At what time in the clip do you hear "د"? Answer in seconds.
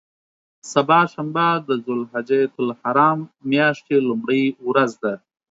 1.67-1.69